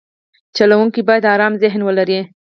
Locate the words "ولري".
1.83-2.19